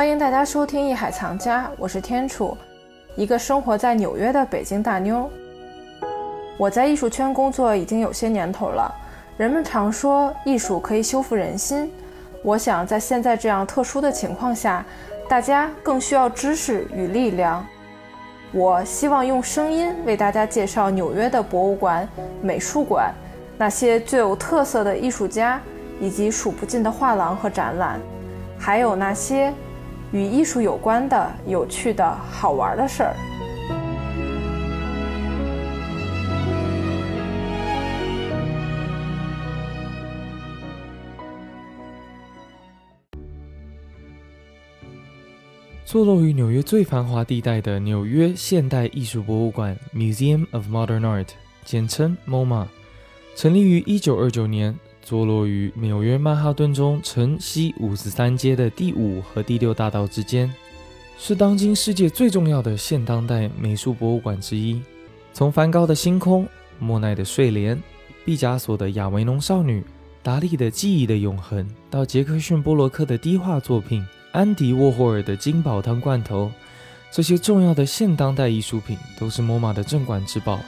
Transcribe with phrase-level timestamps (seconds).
[0.00, 2.56] 欢迎大家收听《艺海藏家》，我是天楚，
[3.16, 5.30] 一个生活在纽约的北京大妞。
[6.56, 8.90] 我在艺术圈工作已经有些年头了，
[9.36, 11.92] 人们常说艺术可以修复人心。
[12.42, 14.82] 我想在现在这样特殊的情况下，
[15.28, 17.62] 大家更需要知识与力量。
[18.52, 22.08] 我希望用声音为大家介绍纽约的博物馆、
[22.40, 23.12] 美术馆，
[23.58, 25.60] 那些最有特色的艺术家，
[26.00, 28.00] 以及数不尽的画廊和展览，
[28.58, 29.52] 还有那些。
[30.12, 33.14] 与艺术有关的有趣的好玩的事儿。
[45.84, 51.26] 坐落于纽约最繁华地带的纽约现代艺术博物馆 （Museum of Modern Art），
[51.64, 52.68] 简称 MoMA，
[53.34, 54.78] 成立于1929年。
[55.02, 60.52] 坐落于纽约曼哈顿中城西五十三街的第五和第六大道之间，
[61.18, 64.80] 是当今世界最重要的现当代美术博物馆之一。
[65.32, 66.46] 从梵高的星空、
[66.78, 67.80] 莫奈的睡莲、
[68.24, 69.84] 毕加索的亚维农少女、
[70.22, 76.50] 达利的记忆的永恒，到杰克逊波洛克的低画作品、安迪沃霍尔的金宝汤罐头，
[77.10, 80.60] 这些重要的现当代艺术品都是 MoMA 的镇馆之宝。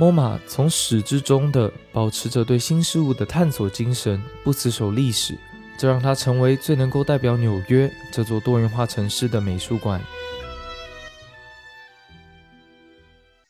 [0.00, 5.36] MoMA 从始至终的保持着对新事物的探索精神，不死守历史，
[5.76, 10.00] 这让它成为最能够代表纽约这座多元化城市的美术馆。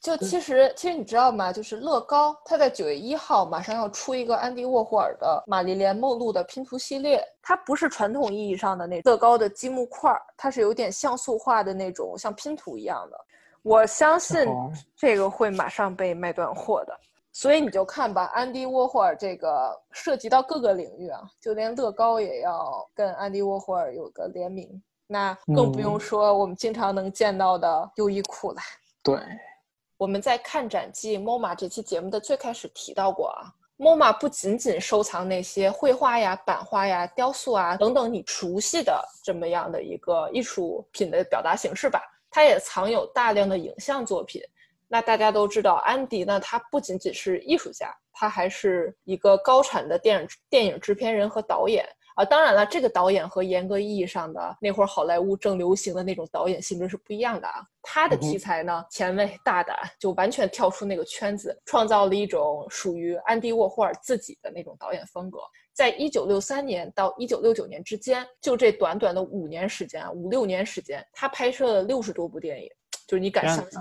[0.01, 1.53] 就其实，其实你知道吗？
[1.53, 7.23] 就是乐高，它在九月一号马上要出一个安迪沃霍尔的玛丽莲梦露的拼图系列。
[7.41, 13.17] 它不是传统意义上的那乐高的积木块，它是有点像素化的那种，像拼图一样的。
[13.63, 14.47] 我相信
[14.97, 16.99] 这个会马上被卖断货的，
[17.31, 28.59] 所以你就看吧，安迪沃霍尔这个涉及到各个领域啊，就连乐高也要跟安迪沃霍尔有个联名，那更不用说我们经常能见到的优衣库了。
[29.03, 29.19] 对，
[29.99, 42.01] 我们在看展记 MoMA 这期节目的最开始提到过啊，MoMA 不仅仅收藏那些绘画呀、版画呀、雕塑啊等等你熟悉的这么样的一个艺术品的表达形式吧。
[42.31, 44.41] 它也藏有大量的影像作品。
[44.93, 51.87] 那大家都知道，安迪呢，他不仅仅是艺术家，他还是一个高产的电影电影制片人和导演
[52.17, 52.25] 啊。
[52.25, 57.63] 当然了，这个导演和严格意义上的那会儿好莱坞正流行的那种导演性质是不一样的啊。
[57.83, 65.39] 他的题材呢，前卫大胆，就完全跳出那个圈子，创造了一种属于安迪沃霍尔自己的那种导演风格。
[65.81, 72.69] 在一九六三年到一九六九年之间，就这短短的五年时间啊，五六年时间，他拍摄了六十多部电影，
[73.09, 73.81] 就是你敢相信？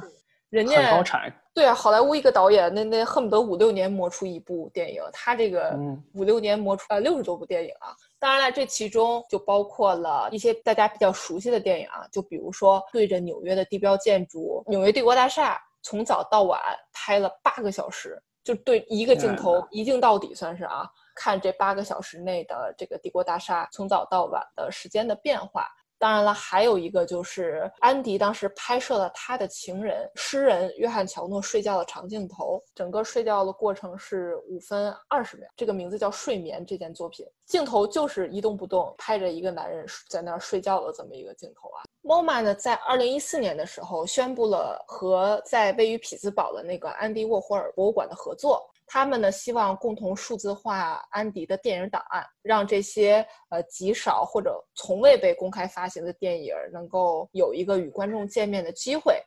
[0.49, 1.29] 人家高产。
[1.53, 5.77] 对啊，好莱坞一个导演，那那恨不得五六年磨出一部电影，他这个
[6.13, 7.93] 五六年磨出来六十多部电影啊！
[8.17, 16.61] 当然了，这其中就包括了一些大家比较熟悉的电影啊，就比如说对着纽约的地标建筑——纽约帝国大厦，从早到晚
[16.93, 18.17] 拍了八个小时，
[18.49, 20.89] 就对一个镜头一镜到底，算是啊。
[21.13, 25.67] 看这八个小时内的这个帝国大厦从早到晚的时间的变化。
[25.99, 35.47] 当然了，还有一个就是安迪当时拍摄了他的情人诗人约翰乔诺睡觉的长镜头，整个睡觉的过程是五分二十秒。
[35.55, 41.83] 这个名字叫《睡眠》这件作品，镜头就是一动不动拍着一个男人在那儿睡觉的这么一个镜头啊。
[42.09, 48.67] MoMA 呢，在二零一四年的时候宣布了和在位于匹兹堡的那个安迪沃霍尔博物馆的合作。
[48.87, 59.21] 他们呢，希望共同数字化安迪的电影档案，让这些呃极少或者从未被公开发行的电影能够有一个与观众见面的机会。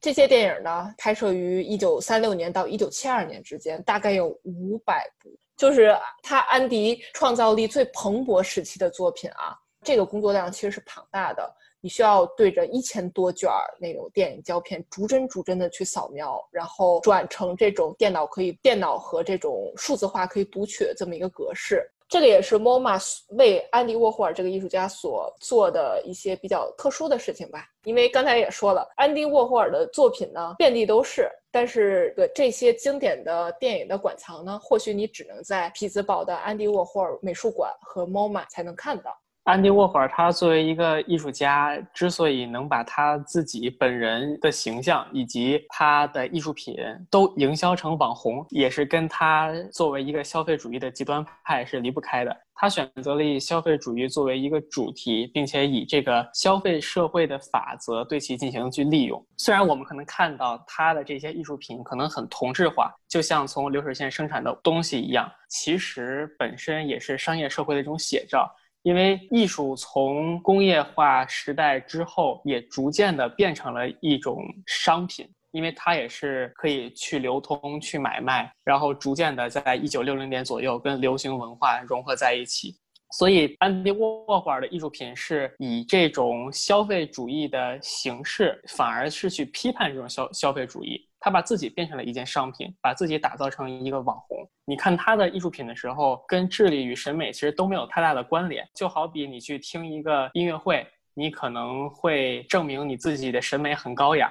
[0.00, 5.28] 这些电影呢，拍摄于一九三六年到一九七二年之间，大概有五百部，
[5.58, 9.54] 就是他安迪创造力最蓬勃时期的作品啊。
[9.84, 11.48] 这个工作量其实是庞大的。
[11.84, 13.50] 你需要对着一千多卷
[13.80, 21.84] 那种电影胶片逐帧逐帧的去扫描，然后转成这种电脑可以电脑和这种数字化可以读取的这么一个格式。
[22.08, 27.66] 这个也是 MoMA 为安迪沃霍尔这个艺术家所做的一些比较特殊的事情吧。
[27.84, 39.18] 因为刚才也说了，安迪沃霍尔的作品呢遍地都是，但是的这些经典的电影的馆藏呢，或许你只能在匹兹堡的安迪沃霍尔美术馆和 MoMA 才能看到。
[39.44, 46.76] 安迪沃霍尔，他作为一个艺术家，之所以能把他自己本人的形象以及他的艺术品
[47.10, 52.36] 都营销成网红，也是跟他作为一个消费主义的极端派是离不开的。
[52.54, 59.20] 他选择了以消费主义作为一个主题，并且以这个消费社会的法则对其进行去利用。
[59.36, 68.48] 虽然我们可能看到他的这些艺术品可能很同质化，就像从流水线生产的东西一样，其实本身也是商业社会的一种写照。
[68.82, 82.76] 因为艺术从工业化时代之后，也逐渐的变成了一种商品，因为它也是可以去流通、去买卖，然后逐渐的在一九六零年左右跟流行文化融合在一起。
[83.12, 91.06] 所以，安迪沃霍尔的艺术品是以这种消费主义的形式，反而是去批判这种消消费主义。
[91.24, 94.36] 他把自己变成了一件商品，把自己打造成一个网红。
[94.64, 98.68] 你看他的艺术品的时候，跟智力与审美其实都没有太大的关联。
[98.74, 100.84] 就好比你去听一个音乐会，
[101.14, 104.26] 你可能会证明你自己的审美很高雅；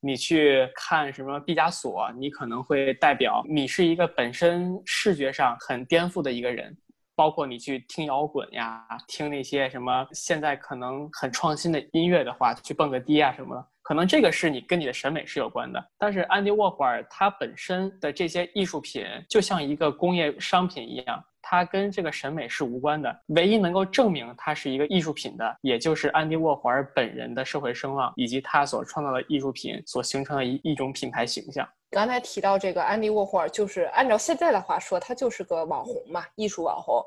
[0.00, 6.76] 你去看什么毕加索，你可能会代表你是一个本身视觉上很颠覆的一个人。
[7.16, 13.66] 包括你去听摇滚呀，听那些什么现在可能很创新的音乐的话，去蹦个迪啊什么的。
[13.84, 23.14] 可能这个是你跟你的审美是有关的，但是安迪沃霍尔他本身的这些艺术品就像一个工业商品一样，它跟这个审美是无关的。
[23.36, 31.68] 唯一能够证明它是一个艺术品的，也就是安迪沃霍尔本人的社会声望以及他所创造的艺术品所形成的一一种品牌形象。
[31.90, 37.04] 刚才提到这个安迪沃霍尔，就是按照现在的话说，他就是个网红嘛，艺术网红。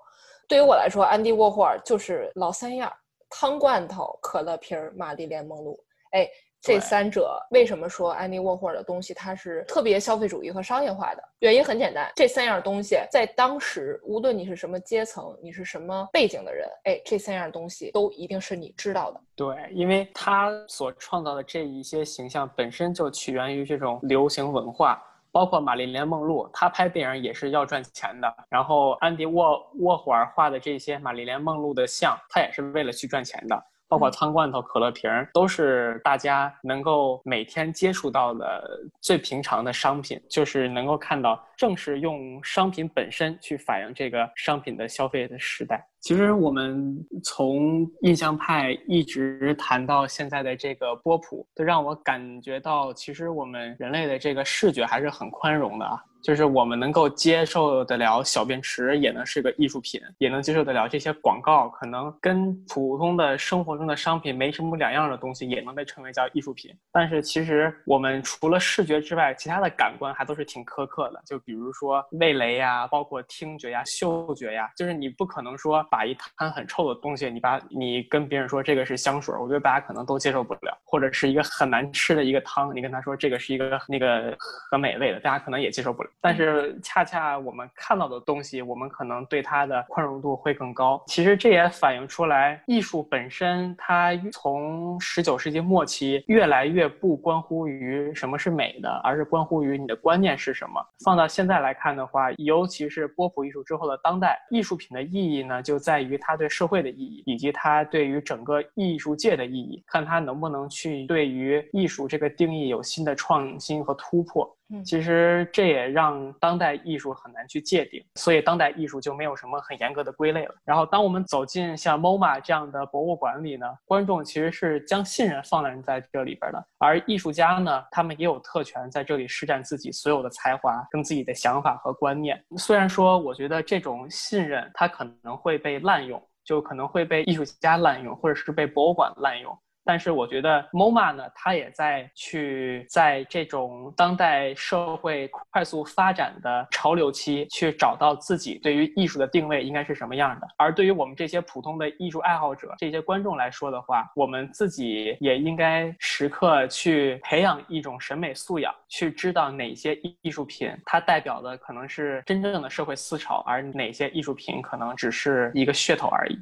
[0.47, 2.93] 对于我来说，安迪沃霍尔就是老三样：
[3.31, 5.83] 汤罐头、可乐瓶、玛丽莲梦露。
[6.11, 6.27] 哎。
[6.59, 11.23] 这三者为什么说安迪沃霍尔的东西它是特别消费主义和商业化的？
[11.39, 19.21] 原因很简单，这三样东西在当时，无论你是什么阶层，你是什么背景的人，哎，这三样东西都一定是你知道的。
[19.35, 25.01] 对，因为他所创造的这一些形象本身就起源于这种流行文化，
[25.31, 28.35] 包括玛丽莲梦露，她拍电影也是要赚钱的。
[28.49, 33.63] 然后安迪沃沃霍尔画的这些玛丽莲梦露的像，他也是为了去赚钱的。
[33.87, 38.63] 包括汤罐头、可乐瓶儿，都是大家能够每天接触到的
[39.01, 45.85] 最平常的商品，就是能够看到，正是用商品本身去反映这个商品的消费的时代。
[45.99, 56.01] 其实我们从印象派一直谈到现在的这个波普，都让我感觉到，其实我们人类的这个视觉还是很宽容的啊。
[56.21, 66.75] 就是我们能够接受得了小便池，也能是个艺术品，也能接受得了这些广告，可能跟普通的生活中的商品没什么两样的东西，也能被称为叫艺术品。
[66.91, 71.21] 但是其实我们除了视觉之外，其他的感官还都是挺苛刻的。
[71.25, 80.77] 就比如说味蕾呀，包括听觉呀、嗅觉呀，就是你不可能说把一滩很臭的东西，你把你跟别人说这个是香水，我觉得大家可能都接受不了。
[80.83, 84.35] 或者是一个很难吃的一个汤，你跟他说这个是一个那个
[84.69, 86.06] 很美味的，大家可能也接受不了。
[86.21, 91.01] 但是恰恰我们看到的东西，我们可能对它的宽容度会更高。
[91.07, 100.81] 其实这也反映出来，艺术本身它从十九世纪末期越来越不关乎于什么是美的，而是关乎于你的观念是什么。
[101.03, 114.56] 放到现在来看的话，尤其是波普艺术之后的当代艺术品的意义呢，就在于它对社会的意义，以及它对于整个艺术界的意义，看它能不能去对于艺术这个定义有新的创新和突破。
[114.83, 120.55] 其实这也让当代艺术很难去界定，所以当代艺术就没有什么很严格的归类了。
[120.65, 132.43] 然后，当我们走进像 MoMA 这样的博物馆里呢，观众其实是将信任放在这里边的，而艺术家呢，他们也有特权在这里施展自己所有的才华跟自己的想法和观念。
[132.57, 139.57] 虽然说，我觉得这种信任它可能会被滥用，就可能会被艺术家滥用，或者是被博物馆滥用。
[139.87, 150.47] 但是我觉得 MoMA 呢，它也在去在这种当代社会快速发展的潮流期，去找到自己对于艺术的定位应该是什么样的。
[150.57, 166.37] 而对于我们这些普通的艺术爱好者、这些观众来说的话，我们自己也应该时刻去培养一种审美素养，去知道哪些艺术品它代表的可能是真正的社会思潮，而哪些艺术品可能只是一个噱头而已。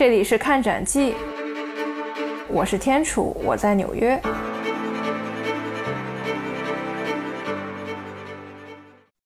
[0.00, 1.14] 这里是看展记，
[2.48, 4.18] 我是天楚，我在纽约。